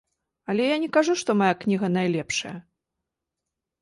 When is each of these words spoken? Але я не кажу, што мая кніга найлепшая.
Але 0.53 0.63
я 0.69 0.77
не 0.83 0.87
кажу, 0.95 1.13
што 1.21 1.37
мая 1.43 1.51
кніга 1.65 1.87
найлепшая. 1.99 2.55